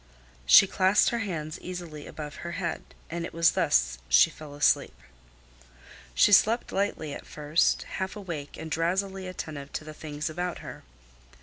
[0.47, 4.95] She clasped her hands easily above her head, and it was thus she fell asleep.
[6.15, 10.81] She slept lightly at first, half awake and drowsily attentive to the things about her.